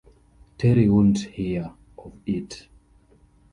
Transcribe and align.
Terry 0.57 0.89
wouldn't 0.89 1.19
hear 1.25 1.73
of 1.99 2.13
it. 2.25 2.67